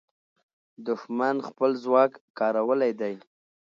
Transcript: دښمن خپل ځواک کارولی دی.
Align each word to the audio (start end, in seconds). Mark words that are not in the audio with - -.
دښمن 0.87 1.35
خپل 1.47 1.71
ځواک 1.83 2.11
کارولی 2.39 2.91
دی. 2.99 3.15